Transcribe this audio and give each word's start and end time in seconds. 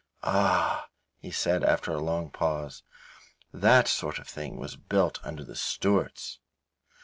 "Ah," 0.23 0.87
he 1.19 1.29
said, 1.29 1.63
after 1.63 1.91
a 1.91 1.99
long 2.01 2.31
pause, 2.31 2.81
"that 3.53 3.87
sort 3.87 4.17
of 4.17 4.27
thing 4.27 4.57
was 4.57 4.75
built 4.75 5.19
under 5.23 5.43
the 5.43 5.55
Stuarts!" 5.55 6.39